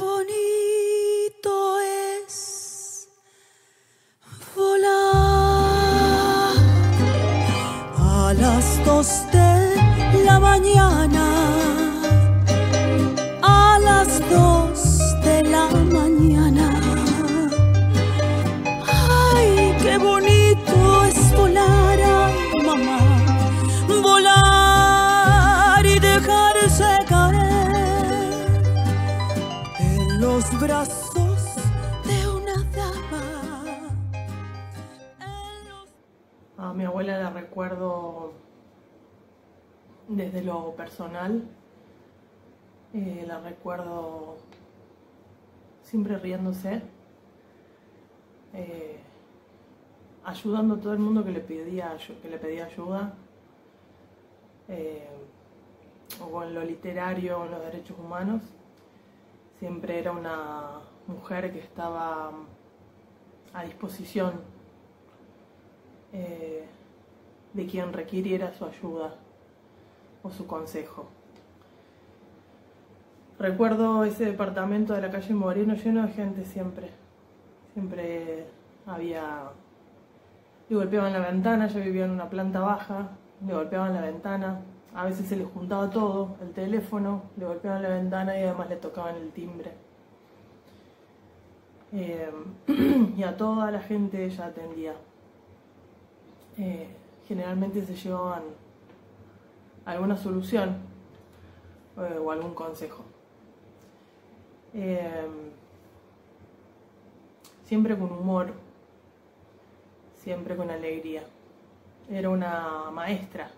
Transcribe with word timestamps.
bonito 0.00 1.80
es 1.80 3.08
volar 4.56 6.54
a 7.98 8.32
las 8.34 8.84
dos 8.84 9.08
de 9.32 10.24
la 10.24 10.40
mañana. 10.40 11.29
Brazos 30.58 31.56
de 32.04 32.28
una 32.28 32.62
dama. 32.72 33.88
A 36.56 36.72
mi 36.72 36.84
abuela 36.84 37.18
la 37.18 37.30
recuerdo 37.30 38.32
desde 40.08 40.42
lo 40.42 40.74
personal. 40.74 41.44
Eh, 42.92 43.24
la 43.26 43.40
recuerdo 43.40 44.38
siempre 45.82 46.18
riéndose, 46.18 46.82
eh, 48.52 48.98
ayudando 50.24 50.74
a 50.74 50.80
todo 50.80 50.92
el 50.92 50.98
mundo 50.98 51.24
que 51.24 51.30
le 51.30 51.40
pedía, 51.40 51.96
que 52.20 52.28
le 52.28 52.38
pedía 52.38 52.66
ayuda, 52.66 53.14
eh, 54.68 55.08
o 56.20 56.30
con 56.30 56.52
lo 56.52 56.64
literario 56.64 57.44
en 57.44 57.50
los 57.52 57.60
derechos 57.60 57.96
humanos. 57.98 58.42
Siempre 59.60 59.98
era 59.98 60.12
una 60.12 60.80
mujer 61.06 61.52
que 61.52 61.58
estaba 61.58 62.32
a 63.52 63.64
disposición 63.64 64.32
eh, 66.14 66.64
de 67.52 67.66
quien 67.66 67.92
requiriera 67.92 68.54
su 68.54 68.64
ayuda 68.64 69.14
o 70.22 70.30
su 70.30 70.46
consejo. 70.46 71.08
Recuerdo 73.38 74.04
ese 74.04 74.24
departamento 74.24 74.94
de 74.94 75.02
la 75.02 75.10
calle 75.10 75.34
Moreno 75.34 75.74
lleno 75.74 76.06
de 76.06 76.12
gente 76.14 76.44
siempre. 76.46 76.88
Siempre 77.74 78.46
había... 78.86 79.50
Le 80.70 80.76
golpeaban 80.76 81.12
la 81.12 81.18
ventana, 81.18 81.66
yo 81.66 81.80
vivía 81.80 82.06
en 82.06 82.12
una 82.12 82.30
planta 82.30 82.60
baja, 82.60 83.10
le 83.46 83.52
golpeaban 83.52 83.92
la 83.92 84.00
ventana, 84.00 84.60
a 84.94 85.04
veces 85.04 85.28
se 85.28 85.36
le 85.36 85.44
juntaba 85.44 85.88
todo, 85.90 86.36
el 86.40 86.52
teléfono, 86.52 87.22
le 87.36 87.46
golpeaban 87.46 87.82
la 87.82 87.90
ventana 87.90 88.38
y 88.38 88.42
además 88.42 88.68
le 88.68 88.76
tocaban 88.76 89.16
el 89.16 89.30
timbre. 89.30 89.72
Eh, 91.92 92.30
y 93.16 93.22
a 93.22 93.36
toda 93.36 93.70
la 93.70 93.80
gente 93.80 94.24
ella 94.24 94.46
atendía. 94.46 94.94
Eh, 96.58 96.88
generalmente 97.26 97.84
se 97.86 97.94
llevaban 97.94 98.42
alguna 99.84 100.16
solución 100.16 100.76
eh, 101.96 102.18
o 102.18 102.30
algún 102.30 102.54
consejo. 102.54 103.04
Siempre 107.64 107.96
con 107.96 108.10
humor, 108.10 108.52
siempre 110.16 110.56
con 110.56 110.70
alegría. 110.70 111.22
Era 112.08 112.28
una 112.28 112.90
maestra 112.92 113.48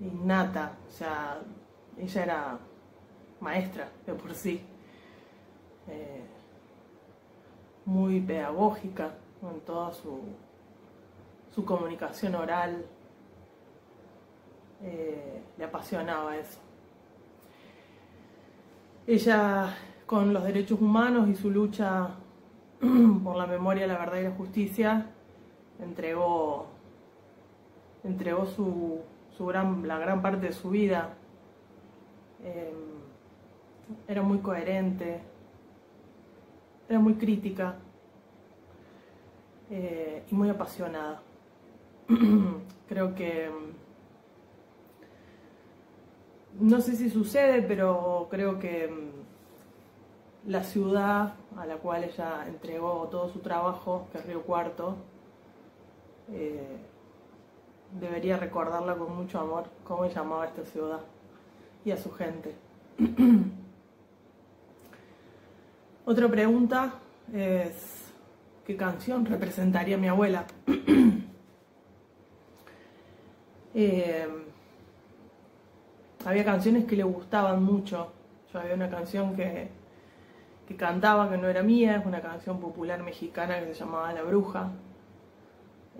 innata, 0.00 0.72
o 0.88 0.90
sea, 0.90 1.38
ella 1.98 2.22
era 2.22 2.58
maestra 3.40 3.88
de 4.06 4.14
por 4.14 4.34
sí, 4.34 4.62
eh, 5.88 6.22
muy 7.84 8.20
pedagógica 8.20 9.14
en 9.42 9.60
toda 9.60 9.92
su, 9.92 10.20
su 11.50 11.64
comunicación 11.64 12.34
oral, 12.34 12.84
eh, 14.82 15.42
le 15.58 15.64
apasionaba 15.64 16.36
eso. 16.36 16.58
Ella, 19.06 19.76
con 20.06 20.32
los 20.32 20.44
derechos 20.44 20.80
humanos 20.80 21.28
y 21.28 21.34
su 21.34 21.50
lucha 21.50 22.10
por 23.24 23.36
la 23.36 23.46
memoria, 23.46 23.86
la 23.86 23.98
verdad 23.98 24.20
y 24.20 24.24
la 24.24 24.30
justicia, 24.32 25.06
entregó, 25.80 26.66
entregó 28.04 28.46
su, 28.46 29.00
su 29.40 29.46
gran, 29.46 29.88
la 29.88 29.98
gran 29.98 30.20
parte 30.20 30.48
de 30.48 30.52
su 30.52 30.68
vida. 30.68 31.14
Eh, 32.44 32.74
era 34.06 34.20
muy 34.20 34.40
coherente, 34.40 35.22
era 36.86 36.98
muy 36.98 37.14
crítica 37.14 37.76
eh, 39.70 40.24
y 40.30 40.34
muy 40.34 40.50
apasionada. 40.50 41.22
Creo 42.88 43.14
que 43.14 43.50
no 46.58 46.82
sé 46.82 46.94
si 46.96 47.08
sucede, 47.08 47.62
pero 47.62 48.28
creo 48.30 48.58
que 48.58 48.88
mm, 48.88 50.50
la 50.50 50.64
ciudad 50.64 51.32
a 51.56 51.64
la 51.64 51.76
cual 51.76 52.04
ella 52.04 52.44
entregó 52.46 53.08
todo 53.10 53.30
su 53.30 53.38
trabajo, 53.38 54.06
que 54.12 54.18
es 54.18 54.26
Río 54.26 54.42
Cuarto, 54.42 54.96
eh, 56.30 56.76
debería 57.98 58.36
recordarla 58.36 58.94
con 58.94 59.16
mucho 59.16 59.40
amor, 59.40 59.64
cómo 59.84 60.06
llamaba 60.06 60.44
a 60.44 60.46
esta 60.46 60.64
ciudad 60.64 61.00
y 61.84 61.90
a 61.90 61.96
su 61.96 62.10
gente. 62.12 62.54
Otra 66.04 66.28
pregunta 66.28 66.94
es, 67.32 68.12
¿qué 68.66 68.76
canción 68.76 69.24
representaría 69.24 69.96
mi 69.96 70.08
abuela? 70.08 70.46
Eh, 73.72 74.26
había 76.24 76.44
canciones 76.44 76.86
que 76.86 76.96
le 76.96 77.04
gustaban 77.04 77.62
mucho. 77.62 78.12
Yo 78.52 78.58
había 78.58 78.74
una 78.74 78.90
canción 78.90 79.36
que, 79.36 79.68
que 80.66 80.74
cantaba 80.74 81.30
que 81.30 81.38
no 81.38 81.46
era 81.46 81.62
mía, 81.62 81.96
es 81.96 82.04
una 82.04 82.20
canción 82.20 82.58
popular 82.58 83.00
mexicana 83.04 83.60
que 83.60 83.66
se 83.66 83.74
llamaba 83.74 84.12
La 84.12 84.22
Bruja. 84.22 84.72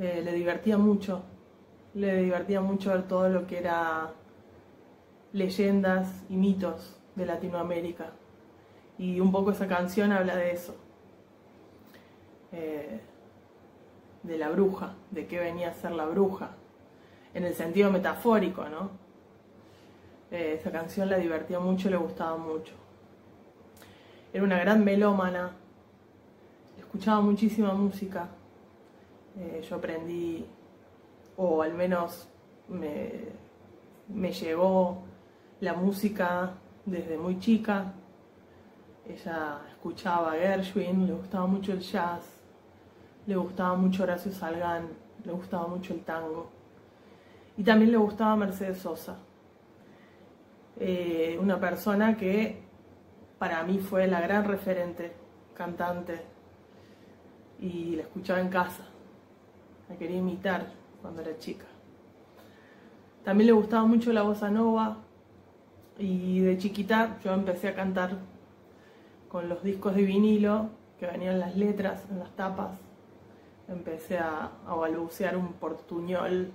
Eh, 0.00 0.20
le 0.24 0.32
divertía 0.32 0.78
mucho, 0.78 1.22
le 1.94 2.22
divertía 2.22 2.60
mucho 2.60 2.90
ver 2.90 3.08
todo 3.08 3.28
lo 3.28 3.46
que 3.46 3.58
era 3.58 4.12
leyendas 5.32 6.24
y 6.28 6.36
mitos 6.36 6.96
de 7.14 7.26
Latinoamérica. 7.26 8.12
Y 8.98 9.20
un 9.20 9.32
poco 9.32 9.50
esa 9.50 9.66
canción 9.66 10.12
habla 10.12 10.36
de 10.36 10.52
eso, 10.52 10.76
eh, 12.52 13.00
de 14.22 14.38
la 14.38 14.50
bruja, 14.50 14.94
de 15.10 15.26
qué 15.26 15.38
venía 15.38 15.70
a 15.70 15.74
ser 15.74 15.92
la 15.92 16.04
bruja, 16.04 16.50
en 17.32 17.44
el 17.44 17.54
sentido 17.54 17.90
metafórico, 17.90 18.68
¿no? 18.68 18.90
Eh, 20.30 20.56
esa 20.60 20.70
canción 20.70 21.08
la 21.08 21.16
divertía 21.16 21.58
mucho 21.58 21.90
le 21.90 21.96
gustaba 21.96 22.36
mucho. 22.36 22.74
Era 24.32 24.44
una 24.44 24.58
gran 24.60 24.84
melómana, 24.84 25.52
escuchaba 26.78 27.20
muchísima 27.20 27.72
música. 27.72 28.28
Eh, 29.38 29.64
yo 29.68 29.76
aprendí, 29.76 30.44
o 31.42 31.62
al 31.62 31.72
menos 31.72 32.28
me, 32.68 33.10
me 34.08 34.30
llegó 34.30 34.98
la 35.60 35.72
música 35.72 36.52
desde 36.84 37.16
muy 37.16 37.38
chica. 37.38 37.94
Ella 39.08 39.62
escuchaba 39.70 40.32
a 40.32 40.36
Gershwin, 40.36 41.06
le 41.06 41.14
gustaba 41.14 41.46
mucho 41.46 41.72
el 41.72 41.80
jazz, 41.80 42.38
le 43.26 43.36
gustaba 43.36 43.74
mucho 43.74 44.02
Horacio 44.02 44.30
Salgán, 44.32 44.88
le 45.24 45.32
gustaba 45.32 45.66
mucho 45.66 45.94
el 45.94 46.04
tango. 46.04 46.50
Y 47.56 47.64
también 47.64 47.92
le 47.92 47.96
gustaba 47.96 48.36
Mercedes 48.36 48.76
Sosa. 48.76 49.16
Eh, 50.78 51.38
una 51.41 51.59
persona 51.59 52.18
que 52.18 52.60
para 53.38 53.62
mí 53.62 53.78
fue 53.78 54.06
la 54.06 54.20
gran 54.20 54.44
referente, 54.44 55.10
cantante, 55.54 56.20
y 57.59 57.97
la 57.97 58.03
escuchaba 58.03 58.41
en 58.41 58.50
casa. 58.50 58.84
La 59.88 59.97
quería 59.97 60.18
imitar 60.18 60.79
cuando 61.00 61.22
era 61.22 61.36
chica. 61.38 61.66
También 63.24 63.48
le 63.48 63.52
gustaba 63.52 63.84
mucho 63.84 64.12
la 64.12 64.22
bossa 64.22 64.50
nova 64.50 64.98
y 65.98 66.41
de 66.41 66.56
chiquita 66.58 67.18
yo 67.22 67.32
empecé 67.32 67.68
a 67.68 67.74
cantar 67.74 68.18
con 69.28 69.48
los 69.48 69.62
discos 69.62 69.94
de 69.94 70.02
vinilo 70.02 70.70
que 70.98 71.06
venían 71.06 71.38
las 71.38 71.56
letras 71.56 72.04
en 72.10 72.18
las 72.18 72.34
tapas. 72.36 72.78
Empecé 73.68 74.18
a, 74.18 74.50
a 74.66 74.74
balbucear 74.74 75.36
un 75.36 75.52
portuñol 75.52 76.50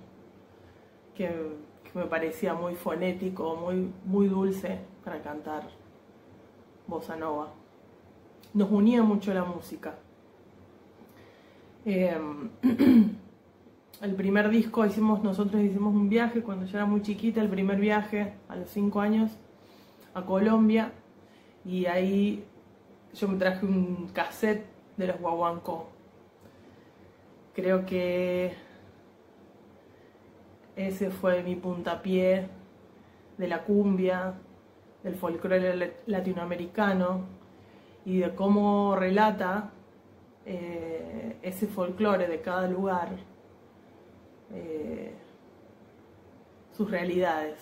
que, 1.16 1.64
me 1.94 2.06
parecía 2.08 2.54
muy 2.54 2.76
fonético, 2.76 3.56
muy, 3.56 3.90
muy 4.04 4.28
dulce 4.28 4.80
para 5.06 5.22
cantar 5.22 5.64
bossa 6.88 7.16
nova. 7.16 7.54
Nos 8.54 8.70
unía 8.70 9.02
mucho 9.02 9.34
la 9.34 9.46
música. 9.46 9.96
Eh, 11.86 12.18
el 14.02 14.16
primer 14.16 14.50
disco 14.50 14.86
hicimos, 14.86 15.24
nosotros 15.24 15.62
hicimos 15.62 15.94
un 15.94 16.10
viaje 16.10 16.42
cuando 16.42 16.66
yo 16.66 16.78
era 16.78 16.86
muy 16.86 17.02
chiquita, 17.02 17.42
el 17.42 17.50
primer 17.50 17.80
viaje 17.80 18.34
a 18.48 18.56
los 18.56 18.70
cinco 18.70 19.02
años 19.02 19.32
a 20.14 20.24
Colombia 20.24 20.92
y 21.64 21.86
ahí 21.86 22.44
yo 23.14 23.28
me 23.28 23.38
traje 23.38 23.66
un 23.66 24.10
cassette 24.14 24.66
de 24.98 25.08
los 25.08 25.20
guaguancó. 25.20 25.90
Creo 27.54 27.86
que 27.86 28.54
ese 30.76 31.10
fue 31.10 31.42
mi 31.44 31.56
puntapié 31.56 32.48
de 33.38 33.48
la 33.48 33.64
cumbia, 33.64 34.34
del 35.04 35.16
folclore 35.16 36.02
latinoamericano 36.08 37.22
y 38.06 38.20
de 38.20 38.36
cómo 38.36 38.96
relata 38.96 39.72
eh, 40.46 41.38
ese 41.42 41.68
folclore 41.68 42.28
de 42.28 42.42
cada 42.42 42.68
lugar, 42.68 43.10
eh, 44.54 45.14
sus 46.76 46.90
realidades, 46.90 47.58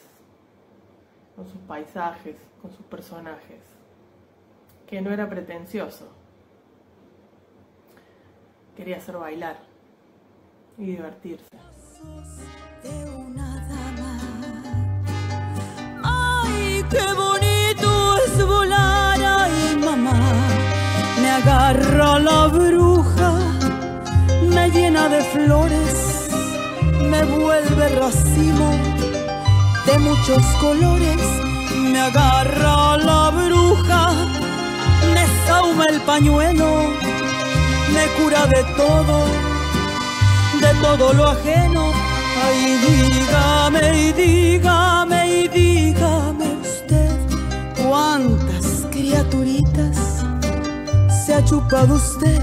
con 1.36 1.48
sus 1.48 1.62
paisajes, 1.62 2.36
con 2.62 2.72
sus 2.72 2.86
personajes, 2.86 3.62
que 4.88 5.02
no 5.02 5.12
era 5.12 5.30
pretencioso. 5.30 6.08
Quería 8.76 8.98
hacer 8.98 9.18
bailar 9.18 9.58
y 10.78 10.86
divertirse. 10.86 11.48
Ay, 16.04 16.84
qué 16.90 17.14
bonito 17.14 18.16
es 18.26 18.46
volar, 18.48 19.20
ay 19.22 19.78
mamá. 19.78 20.20
Me 21.22 21.30
agarra 21.30 22.20
la 22.20 22.48
bruja, 22.48 23.38
me 24.54 24.70
llena 24.72 25.08
de 25.08 25.22
flores, 25.24 26.13
me 27.14 27.24
vuelve 27.26 27.90
racimo 27.90 28.70
de 29.86 30.00
muchos 30.00 30.44
colores. 30.60 31.22
Me 31.92 32.00
agarra 32.02 32.98
la 32.98 33.30
bruja, 33.30 34.04
me 35.14 35.26
sauma 35.46 35.86
el 35.94 36.02
pañuelo, 36.02 36.70
me 37.96 38.06
cura 38.18 38.48
de 38.48 38.64
todo, 38.82 39.18
de 40.64 40.72
todo 40.82 41.14
lo 41.14 41.28
ajeno. 41.36 41.84
Ay, 42.46 42.80
dígame 42.88 43.86
y 44.06 44.12
dígame 44.24 45.20
y 45.40 45.48
dígame 45.48 46.48
usted 46.68 47.16
cuántas 47.84 48.66
criaturitas 48.92 49.98
se 51.26 51.36
ha 51.36 51.46
chupado 51.46 51.96
usted 51.96 52.42